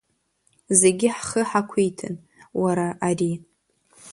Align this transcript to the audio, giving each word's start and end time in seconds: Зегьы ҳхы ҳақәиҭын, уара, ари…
Зегьы 0.81 1.07
ҳхы 1.17 1.41
ҳақәиҭын, 1.49 2.15
уара, 2.61 2.87
ари… 3.07 3.33